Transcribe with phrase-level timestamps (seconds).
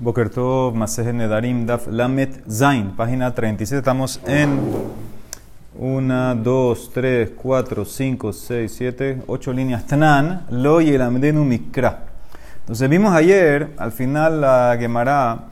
[0.00, 3.78] Bokertov, Maseje Nedarim, Daf Lamet Zain, página 37.
[3.78, 4.58] Estamos en
[5.78, 9.86] 1, 2, 3, 4, 5, 6, 7, 8 líneas.
[9.86, 12.04] Tanan, Lo y el Amdenu Mikra.
[12.60, 15.46] Entonces vimos ayer, al final la Gemara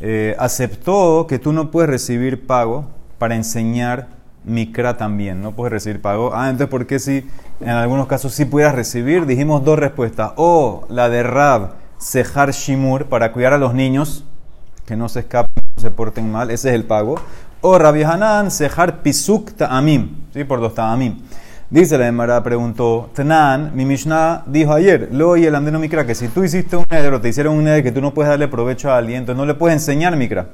[0.00, 2.86] eh, aceptó que tú no puedes recibir pago
[3.18, 4.08] para enseñar
[4.44, 5.42] Mikra también.
[5.42, 6.32] No puedes recibir pago.
[6.34, 7.26] Ah, entonces, ¿por qué si
[7.60, 9.26] en algunos casos sí pudieras recibir?
[9.26, 10.32] Dijimos dos respuestas.
[10.36, 14.24] O la de Rab, Sehar Shimur, para cuidar a los niños,
[14.86, 16.50] que no se escapen, no se porten mal.
[16.50, 17.16] Ese es el pago.
[17.60, 20.16] O Rabbi Hanan, Sehar Pisuk Ta'amim.
[20.32, 20.44] ¿Sí?
[20.44, 21.16] Por los Ta'amim.
[21.70, 26.14] Dice la Emara, preguntó, Tnan, mi Mishnah dijo ayer, lo y el andeno mikra, que
[26.14, 28.48] si tú hiciste un neder o te hicieron un neder que tú no puedes darle
[28.48, 30.46] provecho a alguien, entonces no le puedes enseñar mikra.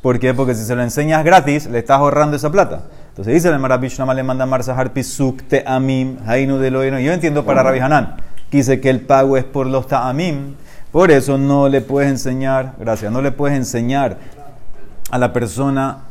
[0.00, 0.32] ¿Por qué?
[0.32, 2.82] Porque si se lo enseñas gratis, le estás ahorrando esa plata.
[3.08, 7.44] Entonces dice la Emara, Mishnah le manda Marsahar Pisuk Te'amim, Hainu de lo Yo entiendo
[7.44, 8.14] para Rabbi Hanan,
[8.48, 10.54] que dice que el pago es por los Ta'amim.
[10.92, 14.18] Por eso no le puedes enseñar, gracias, no le puedes enseñar
[15.10, 16.04] a la persona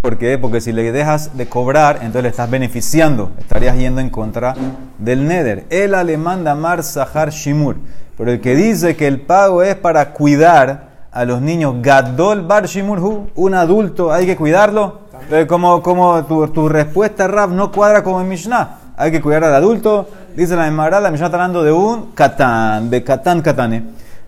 [0.00, 0.36] ¿Por qué?
[0.36, 3.30] Porque si le dejas de cobrar, entonces le estás beneficiando.
[3.38, 4.56] Estarías yendo en contra
[4.98, 5.64] del Neder.
[5.70, 7.76] Él le manda Mar Sahar Shimur.
[8.18, 12.66] Pero el que dice que el pago es para cuidar a los niños, Gadol Bar
[12.66, 15.02] Shimur, un adulto, hay que cuidarlo.
[15.12, 18.78] Entonces, como, como tu, tu, respuesta, Rab, no cuadra como en Mishnah.
[19.02, 20.08] Hay que cuidar al adulto.
[20.36, 23.82] Dice la Emara, la Mishnah está hablando de un Katán, de Katán Katane.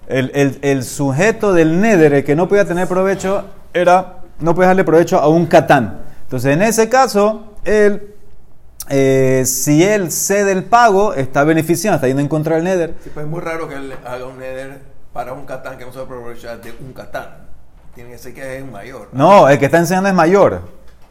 [0.09, 4.69] El, el, el sujeto del Neder, el que no podía tener provecho, era no puedes
[4.69, 6.01] darle provecho a un catán.
[6.23, 8.15] Entonces, en ese caso, él,
[8.89, 12.95] eh, si él cede el pago, está beneficiando, está yendo en contra del neder.
[13.05, 14.81] Sí, pues es muy raro que él haga un neder
[15.13, 17.29] para un catán que no se va a aprovechar de un catán.
[17.95, 19.09] Tiene que ser que es un mayor.
[19.13, 20.63] No, el que está enseñando es mayor.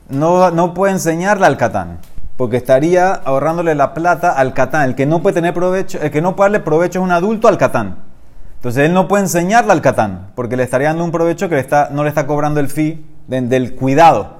[0.09, 1.99] No, no puede enseñarle al catán.
[2.37, 4.89] Porque estaría ahorrándole la plata al catán.
[4.89, 7.47] El que no puede tener provecho, el que no puede darle provecho es un adulto
[7.47, 7.97] al catán.
[8.55, 11.61] Entonces él no puede enseñarle al catán, porque le estaría dando un provecho que le
[11.61, 14.37] está, no le está cobrando el fee del cuidado.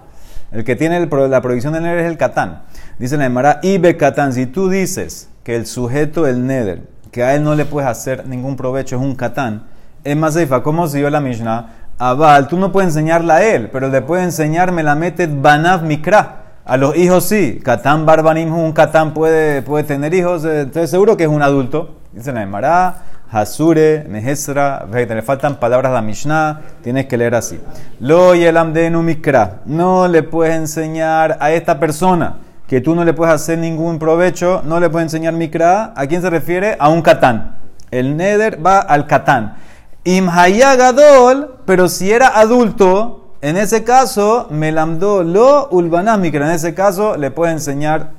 [0.54, 2.62] El que tiene la prohibición del neder es el catán.
[3.00, 7.36] Dice la Emara, Ibe catán, si tú dices que el sujeto del neder, que a
[7.36, 9.64] él no le puedes hacer ningún provecho, es un catán,
[10.06, 11.70] es más seifa, ¿cómo siguió la Mishnah?
[11.98, 15.84] Abal, tú no puedes enseñarla a él, pero le puedes enseñar, me la mete banav
[15.84, 16.43] mikra.
[16.66, 21.18] A los hijos sí, catán barbanim, un catán puede, puede tener hijos, eh, entonces seguro
[21.18, 21.96] que es un adulto.
[22.14, 27.60] Dice la Emara, Hasure, Mehesra, le faltan palabras de la Mishnah, tienes que leer así.
[28.00, 33.34] Lo yelamdenu mikra, no le puedes enseñar a esta persona que tú no le puedes
[33.34, 36.78] hacer ningún provecho, no le puedes enseñar mikra, ¿a quién se refiere?
[36.80, 37.58] A un katán.
[37.92, 39.58] El neder va al katán.
[40.06, 47.18] Imhayagadol, pero si era adulto, en ese caso, melamdo lo ulbanah mikra, en ese caso
[47.18, 48.12] le puedes enseñar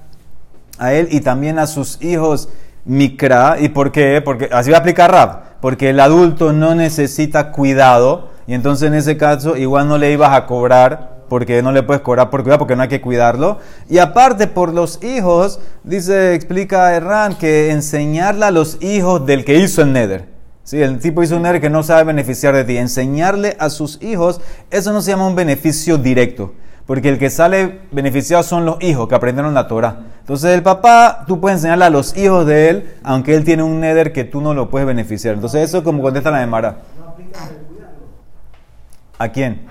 [0.78, 2.48] a él y también a sus hijos
[2.84, 3.56] Mikra.
[3.60, 4.20] ¿Y por qué?
[4.22, 5.60] Porque así va a explicar Rab.
[5.60, 8.28] Porque el adulto no necesita cuidado.
[8.46, 11.24] Y entonces en ese caso igual no le ibas a cobrar.
[11.28, 13.58] Porque no le puedes cobrar por cuidado, porque no hay que cuidarlo.
[13.88, 19.56] Y aparte, por los hijos, dice, explica Erran, que enseñarle a los hijos del que
[19.56, 20.34] hizo el Neder.
[20.64, 22.78] Sí, el tipo hizo un Neder que no sabe beneficiar de ti.
[22.78, 26.54] Enseñarle a sus hijos, eso no se llama un beneficio directo.
[26.86, 30.00] Porque el que sale beneficiado son los hijos que aprendieron la Torah.
[30.20, 33.78] Entonces el papá, tú puedes enseñarle a los hijos de él, aunque él tiene un
[33.78, 35.34] neder que tú no lo puedes beneficiar.
[35.34, 36.78] Entonces eso es como contesta la Mara.
[36.98, 37.41] ¿No aplica
[39.19, 39.66] ¿A quién?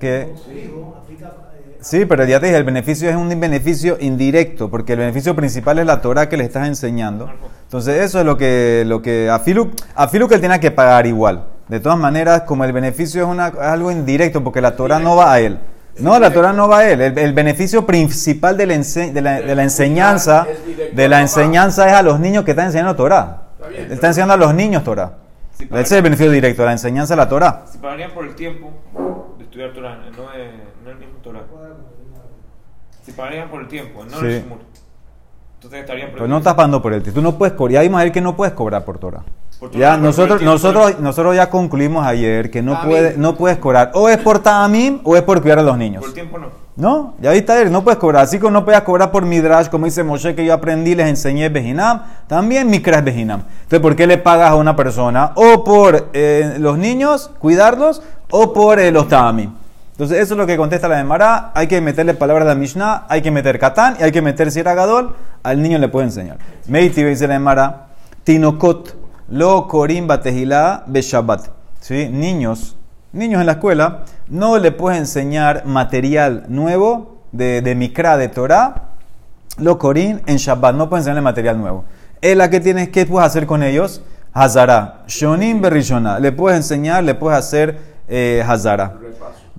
[0.00, 0.32] ¿Qué?
[1.80, 5.78] Sí, pero ya te dije, el beneficio es un beneficio indirecto, porque el beneficio principal
[5.78, 7.30] es la Torah que le estás enseñando.
[7.64, 10.70] Entonces eso es lo que, lo que a Filu, a Filu que él tiene que
[10.70, 11.46] pagar igual.
[11.68, 15.32] De todas maneras, como el beneficio es, una, algo indirecto, porque la Torah no va
[15.32, 15.58] a él.
[16.00, 17.00] No, la Torah no va a él.
[17.00, 20.46] El, beneficio principal de la, de la, enseñanza
[20.92, 23.42] de la enseñanza es a los niños que están enseñando Torah.
[23.90, 25.12] Está enseñando a los niños Torah.
[25.58, 27.64] Ese es el beneficio directo, la enseñanza de la Torah.
[27.70, 28.72] Si pagarían por el tiempo
[29.38, 30.50] de estudiar Torah, no es,
[30.82, 31.42] no el mismo Torah.
[33.10, 37.02] Si pagarían por el tiempo, no el Entonces estarían Pero no estás pagando por el
[37.02, 37.20] tiempo.
[37.20, 37.72] Tú no puedes cobrar.
[37.74, 39.24] Ya vimos a ver que no puedes cobrar por Torah.
[39.72, 43.90] Ya, nosotros, nosotros, nosotros ya concluimos ayer que no, puede, no puedes cobrar.
[43.94, 46.04] O es por Tamim o es por cuidar a los niños.
[46.04, 46.46] Por tiempo no.
[46.76, 48.22] No, ya viste ayer, no puedes cobrar.
[48.22, 51.48] Así como no puedes cobrar por Midrash, como dice Moshe, que yo aprendí, les enseñé
[51.48, 53.40] Bejinam, también Mikra es Bejinam.
[53.40, 55.32] Entonces, ¿por qué le pagas a una persona?
[55.34, 59.59] O por eh, los niños, cuidarlos, o por eh, los Tamim.
[60.00, 61.52] Entonces, eso es lo que contesta la Demara.
[61.54, 64.50] Hay que meterle palabras de la Mishnah, hay que meter Katán y hay que meter
[64.50, 65.14] Siragadol.
[65.42, 66.38] Al niño le puede enseñar.
[66.68, 67.88] Meiti dice la Demara,
[68.24, 68.96] Tinokot
[69.28, 71.48] lo Korim Batejilá Beshabbat.
[71.80, 72.08] ¿Sí?
[72.10, 72.78] Niños,
[73.12, 78.84] niños en la escuela, no le puedes enseñar material nuevo de, de Mikra, de Torah,
[79.58, 80.76] lo Korim en Shabbat.
[80.76, 81.84] No puedes enseñarle material nuevo.
[82.22, 84.00] Es la que tienes, ¿qué puedes hacer con ellos?
[84.32, 85.02] Hazara.
[85.08, 86.18] Shonim berrishona.
[86.18, 88.94] Le puedes enseñar, le puedes hacer eh, Hazara.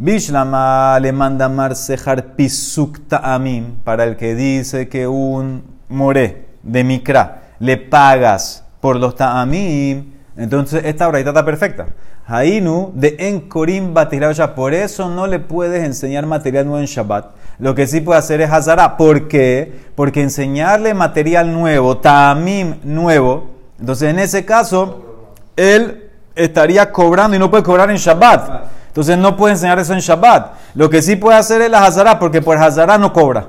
[0.02, 7.42] Bishlama le manda marcejar pisuk ta'amim para el que dice que un more de mikra
[7.60, 10.12] le pagas por los ta'amim.
[10.36, 11.86] Entonces esta braita está perfecta.
[12.26, 14.56] Hainu de enkorim batiraya.
[14.56, 17.36] Por eso no le puedes enseñar material nuevo en Shabbat.
[17.60, 18.98] Lo que sí puede hacer es Hazara.
[18.98, 19.72] ¿Por qué?
[19.94, 27.52] Porque enseñarle material nuevo, ta'amim nuevo, entonces en ese caso, él estaría cobrando y no
[27.52, 28.81] puede cobrar en Shabbat.
[28.92, 30.52] Entonces no puede enseñar eso en Shabbat.
[30.76, 33.46] Lo que sí puede hacer es la Hazara, porque por Hazara no cobra.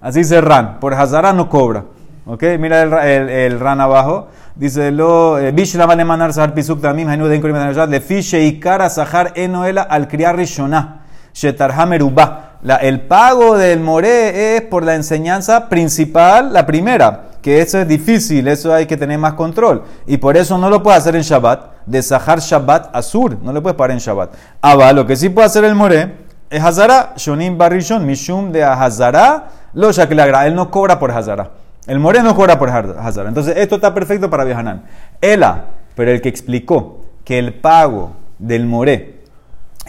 [0.00, 1.84] Así dice Ran, por Hazara no cobra.
[2.24, 2.42] ¿Ok?
[2.58, 4.28] Mira el, el, el Ran abajo.
[4.54, 7.56] Dice lo Bishlama le manar sahar pisuk tamim hainu de enkorim
[7.90, 11.02] le fishe ikara sahar enoela al kriar rishonah
[11.34, 12.56] shetarha merubah.
[12.62, 17.88] La- El pago del moré es por la enseñanza principal, la primera, que eso es
[17.88, 19.84] difícil, eso hay que tener más control.
[20.06, 23.60] Y por eso no lo puede hacer en Shabbat, de Sahar Shabbat Asur, no le
[23.60, 24.34] puedes pagar en Shabbat.
[24.60, 26.16] Aba, lo que sí puede hacer el moré
[26.50, 31.50] es Hazara, Shonim Barishon, Mishum de Hazara, lo Shakelagra, él no cobra por Hazara.
[31.86, 33.28] El moré no cobra por Hazara.
[33.28, 34.84] Entonces, esto está perfecto para Viajanán.
[35.20, 39.16] Ela, pero el que explicó que el pago del moré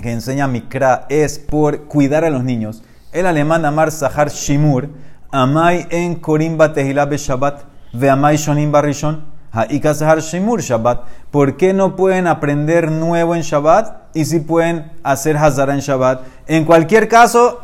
[0.01, 2.83] que enseña Mikra es por cuidar a los niños.
[3.11, 4.89] El alemán Amar Sahar Shimur,
[5.31, 7.61] Amai en Korim Batehila be Shabbat,
[7.93, 11.01] ve Amai Shonim Barishon, Haika Sahar Shimur Shabbat.
[11.31, 16.21] ¿Por qué no pueden aprender nuevo en Shabbat y si pueden hacer Hazara en Shabbat?
[16.47, 17.59] En cualquier caso,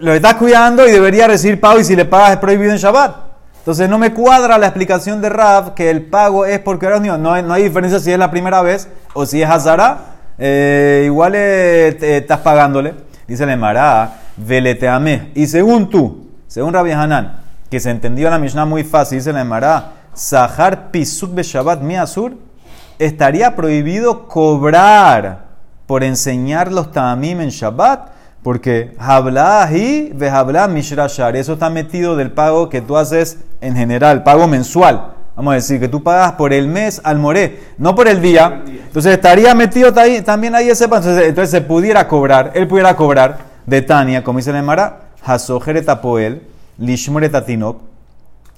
[0.00, 3.14] lo está cuidando y debería recibir pago y si le pagas es prohibido en Shabbat.
[3.58, 7.18] Entonces no me cuadra la explicación de Rav que el pago es porque los niños.
[7.18, 9.98] No hay, no hay diferencia si es la primera vez o si es Hazara.
[10.38, 12.94] Eh, igual eh, te- estás pagándole.
[13.28, 15.30] Dice el Emara, veleteame.
[15.34, 17.36] Y según tú, según Rabbi Hanan,
[17.70, 21.94] que se entendió la Mishnah muy fácil, dice el Emara, Sahar pisuk be Shabbat mi
[21.94, 22.36] asur,
[22.98, 25.44] estaría prohibido cobrar
[25.86, 28.08] por enseñar los tamim en Shabbat,
[28.42, 31.36] porque habla y ve habla mishrashar.
[31.36, 35.12] Eso está metido del pago que tú haces en general, pago mensual.
[35.36, 38.64] Vamos a decir que tú pagas por el mes al moré, no por el día.
[38.66, 41.04] Entonces estaría metido también ahí ese pago.
[41.04, 45.88] Entonces, entonces se pudiera cobrar, él pudiera cobrar de Tania, como dice el Emara, Hasojeret
[45.88, 46.42] Apoel,
[46.78, 47.80] Lishmoret Atinok,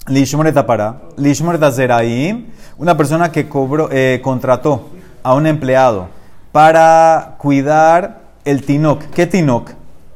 [0.07, 4.89] Lishmoret Apara, Lishmoret Azeraim, una persona que cobró, eh, contrató
[5.23, 6.07] a un empleado
[6.51, 9.03] para cuidar el Tinok.
[9.13, 9.71] ¿Qué Tinok?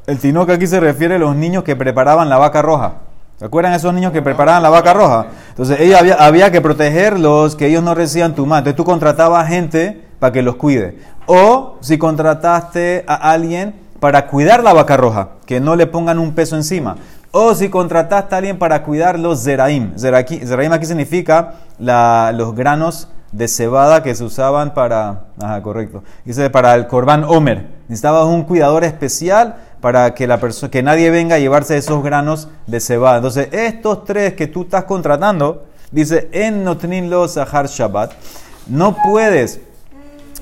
[0.05, 2.93] El Tinok aquí se refiere a los niños que preparaban la vaca roja.
[3.37, 5.27] ¿Se acuerdan esos niños que preparaban la vaca roja?
[5.49, 8.59] Entonces ella había, había que protegerlos, que ellos no reciban tumá.
[8.59, 10.97] Entonces tú contratabas gente para que los cuide.
[11.27, 16.33] O si contrataste a alguien para cuidar la vaca roja, que no le pongan un
[16.33, 16.97] peso encima.
[17.31, 19.97] O si contrataste a alguien para cuidar los zeraim.
[19.97, 26.73] Zeraim aquí significa los granos de cebada que se usaban para, ajá, correcto, dice para
[26.75, 27.67] el corbán Omer.
[27.87, 33.17] Necesitabas un cuidador especial para que nadie venga a llevarse esos granos de cebada.
[33.17, 38.13] Entonces, estos tres que tú estás contratando, dice en notnin lo sahar Shabbat,
[38.67, 39.59] no puedes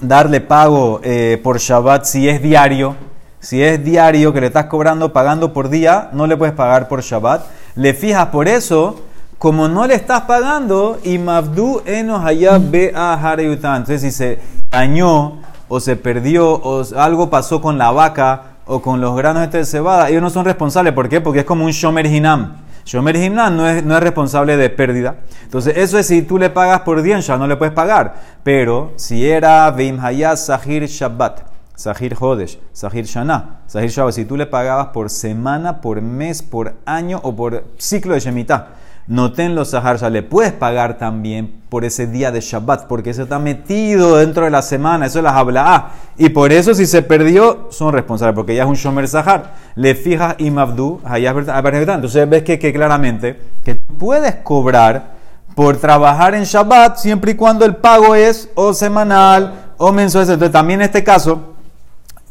[0.01, 2.95] darle pago eh, por Shabbat si es diario.
[3.45, 7.03] Si es diario que le estás cobrando, pagando por día, no le puedes pagar por
[7.03, 7.45] Shabbat.
[7.75, 9.03] Le fijas por eso,
[9.37, 13.35] como no le estás pagando, y Mavdu enos allá be a.
[13.37, 14.39] Entonces, si se
[14.71, 19.59] dañó, o se perdió, o algo pasó con la vaca, o con los granos este
[19.59, 20.93] de cebada, ellos no son responsables.
[20.93, 21.21] ¿Por qué?
[21.21, 22.63] Porque es como un Shomer Hinam.
[22.83, 25.17] Shomer Hinam no es, no es responsable de pérdida.
[25.43, 28.15] Entonces, eso es si tú le pagas por día, ya no le puedes pagar.
[28.41, 31.54] Pero si era Veim Hayat Sahir Shabbat.
[31.75, 36.75] Sahir Hodesh, Sahir Shana, Sahir Shabbat, si tú le pagabas por semana, por mes, por
[36.85, 38.69] año o por ciclo de Shemitah,
[39.07, 43.39] noten los Sahar le puedes pagar también por ese día de Shabbat, porque eso está
[43.39, 45.91] metido dentro de la semana, eso las habla.
[46.17, 49.53] Y por eso si se perdió, son responsables, porque ya es un Shomer Sahar.
[49.75, 55.15] Le fijas Imabdu, entonces ves que, que claramente que tú puedes cobrar
[55.55, 60.23] por trabajar en Shabbat siempre y cuando el pago es o semanal o mensual.
[60.23, 61.54] Entonces también en este caso,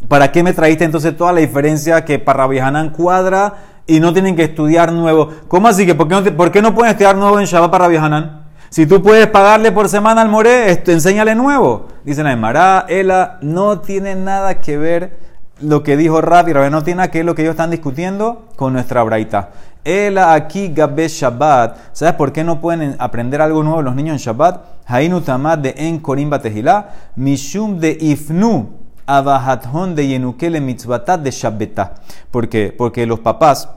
[0.08, 3.54] ¿para qué me trajiste entonces toda la diferencia que para Rabbi Hanan cuadra
[3.86, 5.30] y no tienen que estudiar nuevo?
[5.48, 7.84] ¿Cómo así que por qué no, por qué no pueden estudiar nuevo en Shabbat para
[7.84, 8.44] Rabbi Hanan?
[8.70, 11.86] Si tú puedes pagarle por semana al moré, esto, enséñale nuevo.
[12.04, 15.16] Dice la Emara, Ela, no tiene nada que ver
[15.60, 18.48] lo que dijo Rabbi, Rabbi no tiene nada que ver lo que ellos están discutiendo
[18.56, 19.50] con nuestra braita.
[19.84, 21.76] Ela aquí Gabe Shabbat.
[21.92, 24.64] ¿Sabes por qué no pueden aprender algo nuevo los niños en Shabbat?
[24.86, 28.70] Hainu tamad de en Korim Batehilá, Mishum de Ifnu,
[29.06, 31.94] Abahathon de Yenukele Mitzvatat de Shabbetá.
[32.30, 32.74] ¿Por qué?
[32.76, 33.68] Porque los papás,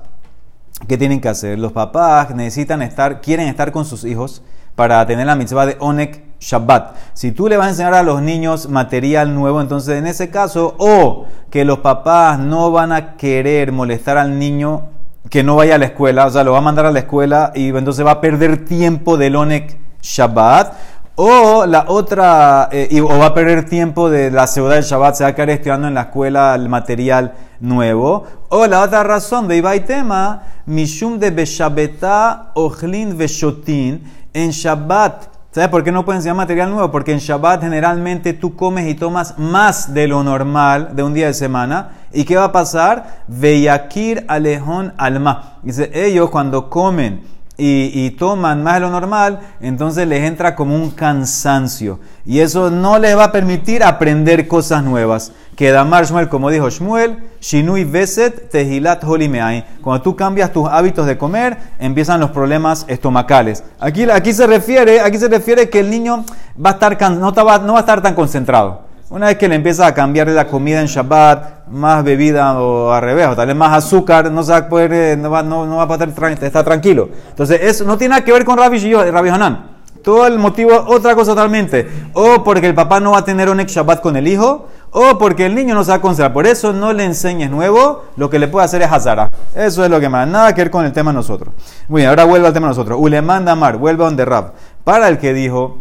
[0.88, 1.60] ¿qué tienen que hacer?
[1.60, 4.42] Los papás necesitan estar, quieren estar con sus hijos
[4.76, 6.96] para tener la mitzvah de Onek Shabbat.
[7.14, 10.76] Si tú le vas a enseñar a los niños material nuevo, entonces en ese caso,
[10.78, 14.90] o que los papás no van a querer molestar al niño
[15.32, 17.52] que no vaya a la escuela, o sea, lo va a mandar a la escuela
[17.56, 20.74] y entonces va a perder tiempo del Onek Shabbat,
[21.20, 25.16] o la otra, eh, y- o va a perder tiempo de la ciudad del Shabbat,
[25.16, 28.24] se va a quedar estudiando en la escuela el material nuevo.
[28.50, 35.24] O la otra razón, de Ibai tema, Mishum de Beshabetá, Ojlin Veshotin, en Shabbat.
[35.52, 36.92] ¿Sabes por qué no pueden enseñar material nuevo?
[36.92, 41.26] Porque en Shabbat generalmente tú comes y tomas más de lo normal de un día
[41.26, 41.94] de semana.
[42.14, 43.24] ¿Y qué va a pasar?
[43.28, 45.58] Veyakir alejón alma.
[45.64, 50.92] Dice, ellos cuando comen y, toman más de lo normal, entonces les entra como un
[50.92, 52.00] cansancio.
[52.26, 55.32] Y eso no les va a permitir aprender cosas nuevas.
[55.56, 59.66] Que Damar Shmuel, como dijo Shmuel, Shinui Veset Tehilat Holimeai.
[59.82, 63.64] Cuando tú cambias tus hábitos de comer, empiezan los problemas estomacales.
[63.80, 66.26] Aquí, aquí, se, refiere, aquí se refiere que el niño
[66.64, 68.87] va a estar, no, no va a estar tan concentrado.
[69.10, 73.02] Una vez que le empieza a cambiar la comida en Shabbat, más bebida o al
[73.02, 75.84] revés, o tal vez más azúcar, no se va a eh, no va, no, va
[75.84, 77.08] a poder estar tranquilo.
[77.30, 79.78] Entonces, eso no tiene nada que ver con Rabbi, Shio- Rabbi Hanan.
[80.04, 82.10] Todo el motivo, otra cosa totalmente.
[82.14, 85.18] O porque el papá no va a tener un ex Shabbat con el hijo, o
[85.18, 86.34] porque el niño no se va a.
[86.34, 89.30] Por eso no le enseñes nuevo, lo que le puede hacer es Hazara.
[89.56, 91.54] Eso es lo que más, nada que ver con el tema de nosotros.
[91.88, 92.98] Muy bien, ahora vuelve al tema de nosotros.
[93.00, 94.52] Uleman Damar, vuelve a donde Rab.
[94.84, 95.78] Para el que dijo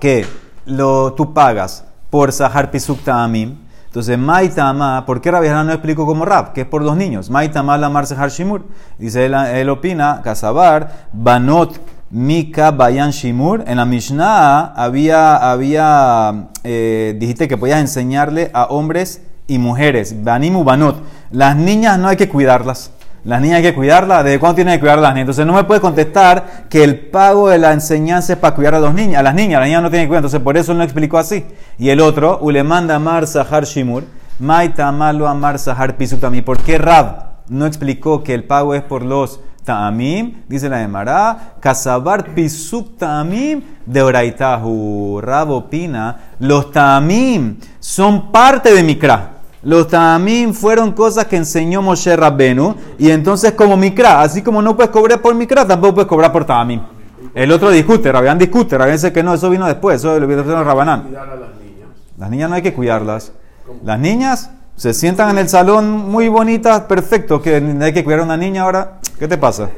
[0.00, 0.26] que
[0.66, 3.56] lo, tú pagas por Sahar Pisuk Ta'amim.
[3.86, 6.52] Entonces, Maitama, ¿por qué Rabbi no explicó como Rab?
[6.52, 7.30] Que es por dos niños.
[7.30, 8.66] Maitama Lamar Sahar Shimur.
[8.98, 13.64] Dice él, él opina, Kasabar, Banot Mika Bayan Shimur.
[13.66, 20.22] En la Mishnah había, había eh, dijiste que podías enseñarle a hombres y mujeres.
[20.22, 21.02] Banimu Banot.
[21.30, 22.90] Las niñas no hay que cuidarlas.
[23.24, 24.24] Las niñas hay que cuidarlas.
[24.24, 25.22] ¿Desde cuándo tienen que cuidar a las niñas?
[25.22, 28.80] Entonces no me puede contestar que el pago de la enseñanza es para cuidar a
[28.80, 29.18] los niños.
[29.18, 30.20] A las niñas, las niñas no tienen que cuidar.
[30.20, 31.44] Entonces por eso él no explicó así.
[31.78, 34.04] Y el otro, Ulemanda Amar Sahar Shimur,
[34.40, 36.42] Maita Malo Amar Sahar Pisutami.
[36.42, 40.42] ¿Por qué Rab no explicó que el pago es por los Ta'amim?
[40.48, 45.20] Dice la Emara, Kasabar Pisuk Ta'amim de Oraitahu.
[45.22, 49.41] Rab opina, los Ta'amim son parte de Mikra.
[49.64, 54.74] Los tamim fueron cosas que enseñó Moshe Rabbenu y entonces como mikra, así como no
[54.74, 56.80] puedes cobrar por mikra, tampoco puedes cobrar por tamim.
[57.32, 60.42] El otro discute, Rabián discute, Rabián dice que no, eso vino después, eso lo vino
[60.42, 61.10] Rabanán.
[62.18, 62.50] Las niñas.
[62.50, 63.32] No hay que cuidarlas.
[63.84, 68.24] Las niñas se sientan en el salón muy bonitas, perfecto, que hay que cuidar a
[68.24, 68.98] una niña ahora.
[69.18, 69.70] ¿Qué te pasa?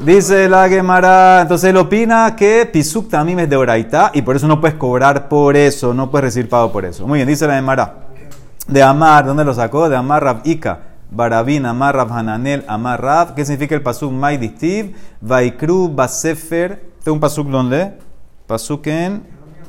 [0.00, 4.46] Dice la Gemara, entonces él opina que Pisuk tamim es de Oraita y por eso
[4.46, 7.06] no puedes cobrar por eso, no puedes recibir pago por eso.
[7.06, 8.05] Muy bien, dice la Gemara.
[8.68, 9.88] De Amar, ¿dónde lo sacó?
[9.88, 10.80] De Amar Rab Ika.
[11.08, 13.34] Barabin, Amar Rab Hananel, Amar Rab.
[13.34, 14.96] ¿Qué significa el pasuk Mai Distiv?
[15.20, 16.72] Vaikru Basefer.
[16.98, 17.92] Este es un pasuk donde?
[18.46, 19.22] Pasuk en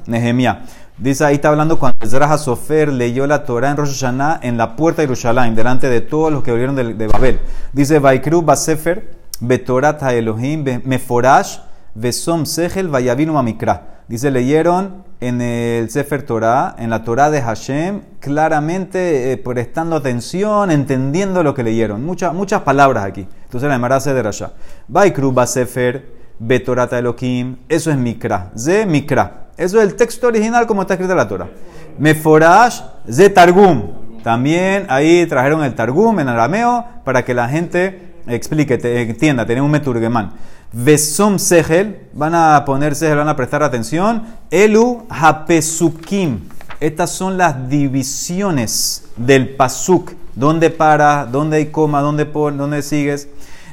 [0.08, 0.64] Nehemia.
[0.98, 4.76] Dice ahí está hablando cuando Ezra Sofer leyó la Torah en Rosh Hashanah en la
[4.76, 7.40] puerta de Jerusalén, delante de todos los que volvieron de, Babel.
[7.72, 11.60] Dice Vaikru Basefer, Betorat Elohim, Meforash,
[11.94, 13.97] Besom Sechel, Vayavinu Mamikra.
[14.08, 20.72] Dice, leyeron en el Sefer Torah, en la Torah de Hashem, claramente eh, prestando atención,
[20.72, 22.06] entendiendo lo que leyeron.
[22.06, 23.28] Muchas, muchas palabras aquí.
[23.44, 24.52] Entonces la Emara se de Rasha.
[24.88, 26.06] Vaikru Basefer,
[26.40, 28.52] Betorata Elohim, eso es Mikra.
[28.58, 29.48] Ze Mikra.
[29.58, 31.50] Eso es el texto original como está escrito en la Torah.
[31.98, 34.22] Meforash, Ze Targum.
[34.24, 39.64] También ahí trajeron el Targum en arameo para que la gente explique, te- entienda, tener
[39.64, 40.34] un meturgemán.
[40.72, 44.24] Vesom Segel, van a ponerse, van a prestar atención.
[44.52, 46.42] Elu Hapesukim.
[46.80, 50.12] Estas son las divisiones del pasuk.
[50.36, 51.26] ¿Dónde para?
[51.26, 52.02] ¿Dónde hay coma?
[52.02, 53.28] ¿Dónde, pon, dónde sigues?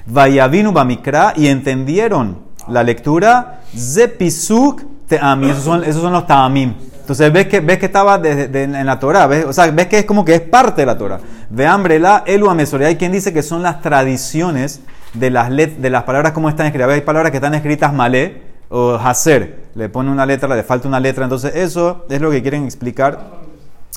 [0.07, 3.61] Vayavinu Bamikra y entendieron la lectura.
[3.77, 5.51] Zepisuk Teamim.
[5.51, 6.75] Esos son, los Taamim.
[7.01, 9.45] Entonces ves que, ves que estaba en la Torah, ¿ves?
[9.45, 11.21] o sea, ves que es como que es parte de la Torah.
[11.51, 12.87] Ve hambrela, elu amesoria.
[12.87, 14.81] Hay quien dice que son las tradiciones
[15.15, 16.91] de las, let- de las palabras como están escritas.
[16.91, 19.65] Hay palabras que están escritas malé o hacer.
[19.75, 21.25] Le pone una letra, le falta una letra.
[21.25, 23.19] Entonces eso es lo que quieren explicar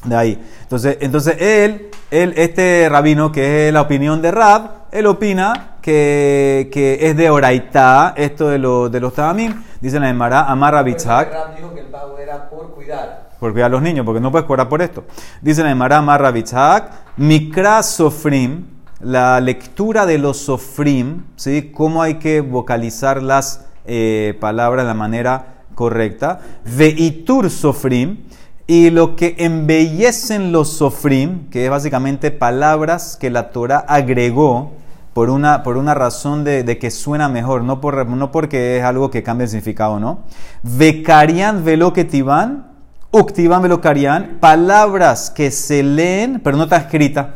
[0.04, 0.44] de ahí.
[0.62, 6.70] Entonces, entonces él, él, este rabino, que es la opinión de Rab, él opina que,
[6.72, 9.64] que es de Oraitá, esto de, lo- de los Tamim.
[9.82, 10.74] Dice la Emara, Amar.
[10.74, 13.30] Rab dijo que el pago era por cuidar.
[13.40, 15.04] por cuidar a los niños, porque no puedes cobrar por esto.
[15.42, 18.66] Dice la Emara Marra Bitzhak, Mikra Sofrim,
[19.00, 21.72] la lectura de los Sofrim, ¿sí?
[21.74, 26.40] cómo hay que vocalizar las eh, palabras de la manera correcta.
[26.66, 28.18] Veitur Sofrim,
[28.66, 34.74] y lo que embellecen los Sofrim, que es básicamente palabras que la Torah agregó
[35.14, 39.10] por una, por una razón de, que suena mejor, no, por, no porque es algo
[39.10, 40.20] que cambia el significado, ¿no?
[40.64, 42.68] Vekarian velo que tivan,
[43.12, 47.36] uktivan velo karian, palabras que se leen, pero no está escrita.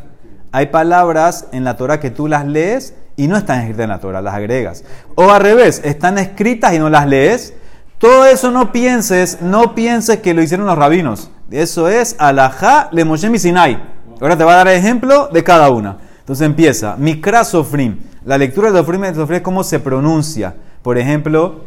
[0.52, 4.00] Hay palabras en la Torah que tú las lees y no están escritas en la
[4.00, 4.84] Torah, las agregas.
[5.14, 7.54] O al revés, están escritas y no las lees.
[7.98, 11.30] Todo eso no pienses, no pienses que lo hicieron los rabinos.
[11.50, 13.82] Eso es alajá le Moshe Sinai.
[14.20, 15.98] Ahora te va a dar ejemplo de cada una.
[16.20, 17.98] Entonces empieza, Mikra Sofrim.
[18.24, 20.54] La lectura de Sofrim es cómo se pronuncia.
[20.82, 21.64] Por ejemplo,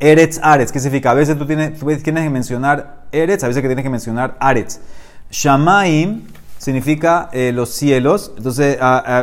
[0.00, 0.72] Eretz Aretz.
[0.72, 1.10] ¿Qué significa?
[1.10, 4.36] A veces tú tienes, tú tienes que mencionar Eretz, a veces que tienes que mencionar
[4.40, 4.80] Aretz.
[5.30, 6.22] Shamaim
[6.62, 8.32] significa eh, los cielos.
[8.36, 8.78] Entonces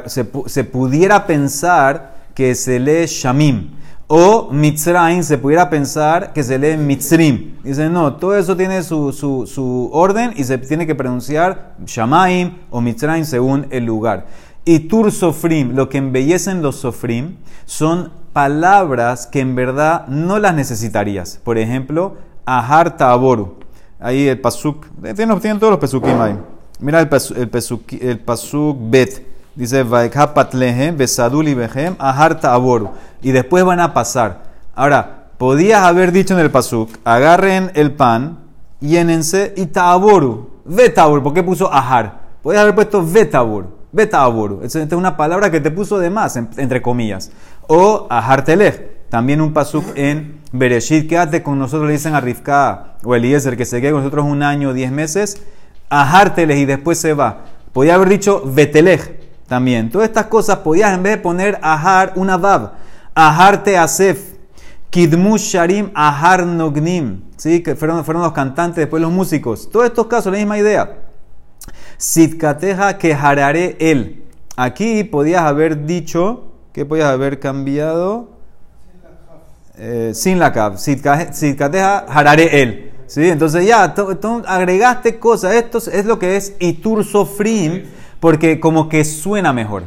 [0.07, 3.77] se, se pudiera pensar que se lee Shamim.
[4.07, 7.61] O Mitzrayim se pudiera pensar que se lee Mitzrim.
[7.63, 12.57] Dice, no, todo eso tiene su, su- su orden y se tiene que pronunciar Shamaim
[12.71, 14.25] o Mitzrayim según el lugar.
[14.65, 20.55] Y Tur Sofrim, lo que embellecen los Sofrim, son palabras que en verdad no las
[20.55, 21.39] necesitarías.
[21.43, 23.59] Por ejemplo, Ahar Taboru.
[23.99, 26.35] Ahí el Pasuk, tienen, tienen todos los Pesukim ahí.
[26.79, 29.25] Mira el, pas- el, Pesuk- el Pasuk Bet.
[29.55, 32.91] Dice, Vaikha Patlehem, Besaduli Behem, Ahar Taboru.
[33.21, 34.43] Y después van a pasar.
[34.73, 38.39] Ahora, podías haber dicho en el Pasuk, agarren el pan,
[38.79, 40.49] llénense y Taboru.
[40.65, 41.21] Ve Taboru.
[41.23, 42.19] ¿Por qué puso Ahar?
[42.41, 43.67] Podías haber puesto Ve Taboru.
[43.91, 44.61] Ve Taboru.
[44.63, 47.31] Esta es una palabra que te puso de más, en- entre comillas.
[47.67, 48.45] O Ahar.
[49.09, 51.09] También un pasuk en Bereshit.
[51.09, 54.43] Quédate con nosotros, le dicen a Rivka o Eliezer, que se quede con nosotros un
[54.43, 55.41] año, diez meses.
[55.89, 57.45] Ahar Telech y después se va.
[57.73, 59.89] Podía haber dicho Betelech también.
[59.89, 62.73] Todas estas cosas podías en vez de poner Ahar, una Vav.
[63.15, 64.35] Ahar Teasef.
[64.89, 67.23] Kidmush Sharim Ahar Nognim.
[67.37, 67.61] ¿Sí?
[67.61, 69.69] Que fueron, fueron los cantantes, después los músicos.
[69.69, 70.97] Todos estos casos, la misma idea.
[71.97, 74.25] Sitkateja que hararé él.
[74.55, 78.29] Aquí podías haber dicho, ¿qué podías haber cambiado?
[79.77, 80.77] Eh, sin la cap.
[80.77, 82.88] Sitkateja hararé él.
[83.09, 83.27] ¿Sí?
[83.27, 83.95] Entonces ya,
[84.45, 85.55] agregaste cosas.
[85.55, 87.85] Esto es lo que es Itur Sofrim,
[88.19, 89.85] porque como que suena mejor.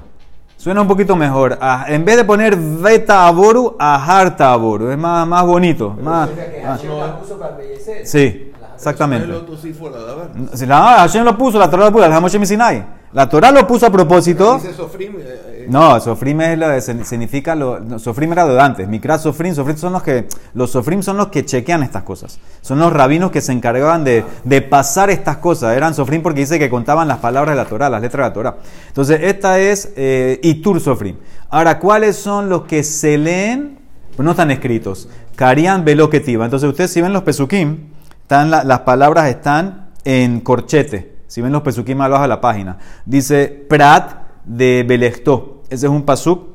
[0.57, 1.57] Suena un poquito mejor.
[1.61, 4.91] Ah, en vez de poner Beta Aboru, Aharta Aboru.
[4.91, 5.97] Es más, más bonito.
[6.03, 8.07] Más, embellecer.
[8.07, 9.33] sí, exactamente.
[9.33, 10.29] otro sí fuera, a ver.
[10.55, 12.85] Si la Hashem lo puso, la Torah lo puso, el Hamoshem Sinai.
[13.13, 14.55] La Torah lo puso a propósito.
[14.55, 18.61] Dice Sofrim, eh, eh, No, Sofrim es lo significa lo, no, Sofrim era lo de
[18.61, 18.89] antes.
[18.89, 22.39] Mikra Sofrim, Sofrim son los que los Sofrim son los que chequean estas cosas.
[22.63, 25.77] Son los rabinos que se encargaban de, de pasar estas cosas.
[25.77, 28.33] Eran Sofrim porque dice que contaban las palabras de la Torah, las letras de la
[28.33, 28.57] Torah.
[28.89, 31.17] Entonces esta es eh, Itur Sofrim.
[31.51, 33.79] Ahora, ¿cuáles son los que se leen?
[34.17, 35.11] Pues no están escritos.
[35.37, 36.47] Karian Veloketiva.
[36.47, 37.92] Entonces ustedes si ven los Pesukim,
[38.29, 41.13] las palabras están en corchete.
[41.27, 42.79] Si ven los Pesukim al bajo de la página.
[43.07, 45.63] Dice Prat de Belechto.
[45.71, 46.49] Ese es un pasuk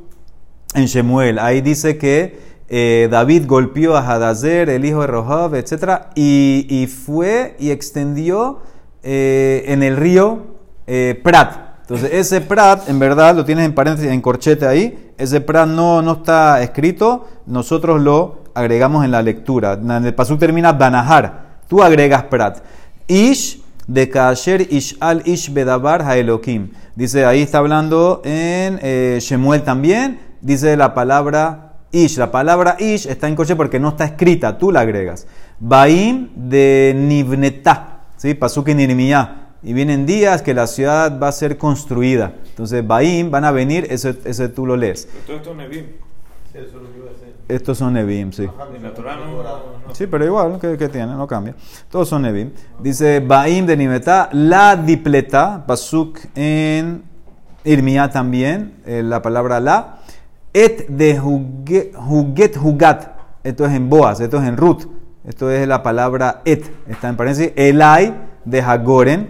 [0.76, 1.40] en Shemuel.
[1.40, 6.02] Ahí dice que eh, David golpeó a Hadazer, el hijo de Rohab, etc.
[6.16, 8.60] Y, fue y extendió
[9.04, 10.40] eh, en el río
[10.86, 11.68] eh, Prat.
[11.82, 15.12] Entonces, ese Prat, en verdad, lo tienes en paréntesis, en corchete ahí.
[15.18, 19.74] Ese Prat no, no está escrito, nosotros lo agregamos en la lectura.
[19.74, 21.47] El pasuk termina Banahar.
[21.68, 22.64] Tú agregas Prat.
[23.08, 26.72] Ish de Kasher Ish al Ish Bedabar Haelokim.
[26.96, 30.20] Dice, ahí está hablando en eh, Shemuel también.
[30.42, 32.18] Dice la palabra Ish.
[32.18, 35.28] La palabra Ish está en coche porque no está escrita, tú la agregas.
[35.60, 38.02] Baim de Nivnetá.
[38.18, 38.34] ¿Sí?
[38.34, 39.44] Pasuk en Irmiyá.
[39.64, 42.36] Y vienen días que la ciudad va a ser construida.
[42.50, 45.08] Entonces, Baim van a venir, ese, ese tú lo lees.
[45.12, 45.86] Pero todo esto es Nevim.
[46.54, 47.27] Son Nevim, sí.
[47.27, 47.27] En la
[48.92, 49.32] Torah no.
[49.88, 51.14] no- Sí, pero igual, ¿qué, qué tiene?
[51.14, 51.56] No cambia.
[51.90, 52.52] Todos son Nevim.
[52.82, 57.04] Dice Baim de Nimetá, la dipleta, Pasuk en
[57.64, 60.00] Irmía también, eh, la palabra la.
[60.54, 64.84] Et de Huge- Huget Hugat, esto es en Boaz, esto es en Ruth,
[65.26, 67.54] esto es la palabra et, está en paréntesis.
[67.56, 69.30] Elai de Hagoren,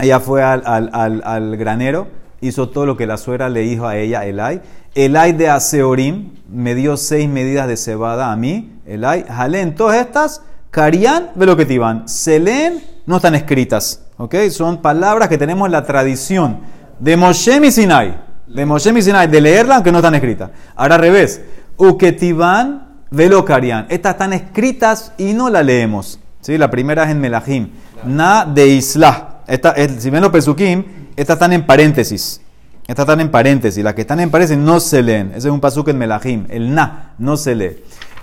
[0.00, 2.06] ella fue al, al- al- al granero,
[2.40, 4.60] hizo todo lo que la suegra le dijo a ella, Elai.
[4.94, 9.24] Elai de Aseorim me dio seis medidas de cebada a mí, Elai.
[9.28, 12.08] Jalén, todas estas, Carián, ve lo que te iban.
[12.08, 14.02] Se leen, no están escritas.
[14.16, 14.34] ¿Ok?
[14.50, 16.58] Son palabras que tenemos en la tradición
[16.98, 18.16] de Moshe y Sinai.
[18.46, 20.50] De Moshe y Sinai, de leerla aunque no están escritas.
[20.74, 21.40] Ahora al revés.
[21.76, 23.86] Uketivan, velo Carián.
[23.88, 26.18] Estas están escritas y no la leemos.
[26.40, 26.56] ¿Sí?
[26.58, 27.68] La primera es en Melahim.
[28.04, 29.40] Na de Islah.
[29.46, 30.84] Esta, es- si ven los Pesukim,
[31.18, 32.40] estas están en paréntesis.
[32.86, 33.82] Estas están en paréntesis.
[33.82, 35.30] Las que están en paréntesis no se leen.
[35.30, 36.46] Ese es un pasuk en Melahim.
[36.48, 37.76] El na no se lee.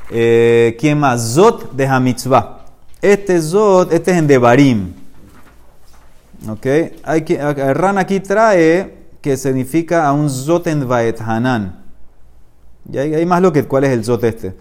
[0.09, 1.33] Eh, ¿Quién más?
[1.33, 2.65] Zot de Hamitzvah.
[3.01, 4.93] Este Zot, este es en Devarim.
[6.47, 6.65] ¿Ok?
[7.03, 7.37] Hay que,
[7.73, 11.83] Ran aquí trae que significa a un zot en Vaet Hanan.
[12.89, 14.55] Y hay, más lo que cuál es el zot este.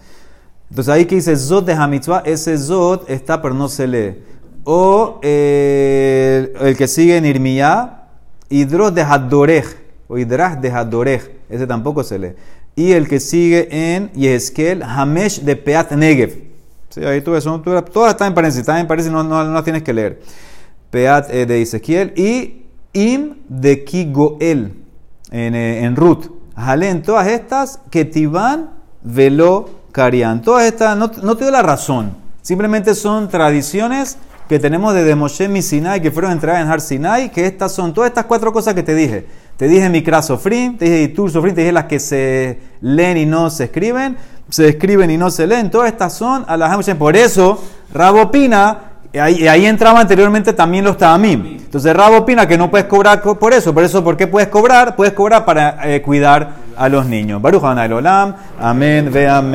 [0.69, 4.23] Entonces ahí que dice zot de Hamitzvah, ese zot está pero no se lee.
[4.65, 8.04] O eh, el que sigue en Irmiyah,
[8.49, 9.65] Hidros de Hadorej,
[10.07, 12.33] o Hidras de Hadorej, ese tampoco se lee.
[12.75, 16.43] Y el que sigue en Yehezkel, Hamesh de Peat Negev.
[16.89, 19.53] Sí, ahí tú ves, tú- todas están en paréntesis, están en paréntesis, no, no, no
[19.53, 20.21] las tienes que leer.
[20.89, 24.73] Peat eh, de Ezequiel y Im de Kigoel
[25.31, 26.25] en, eh, en Ruth.
[26.55, 28.69] Jalen, todas estas que Tiban
[29.01, 30.41] velo Carian.
[30.41, 35.61] Todas estas, no, no te doy la razón, simplemente son tradiciones que tenemos desde Moshe
[35.61, 38.83] Sinai, que fueron entradas en Har Sinai, que estas son todas estas cuatro cosas que
[38.83, 39.25] te dije.
[39.57, 43.25] Te dije Mikra Sofrim, te dije Itur Sofrim, te dije las que se leen y
[43.25, 44.17] no se escriben,
[44.49, 45.71] se escriben y no se leen.
[45.71, 46.89] Todas estas son las.
[46.95, 48.77] Por eso, Rabo opina
[49.13, 51.57] y ahí, ahí entraba anteriormente también los Tamim.
[51.57, 53.73] Entonces Rabo opina que no puedes cobrar co- por eso.
[53.73, 54.95] Por eso, ¿por qué puedes cobrar?
[54.95, 57.41] Puedes cobrar para eh, cuidar a los niños.
[57.41, 58.35] Baruch Olam.
[58.59, 59.53] Amén, ve amén.